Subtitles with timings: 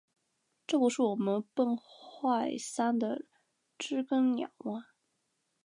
[0.65, 3.21] 这不是我们崩坏三的
[3.77, 4.85] 知更鸟吗